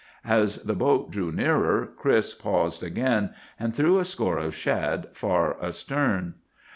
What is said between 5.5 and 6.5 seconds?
astern.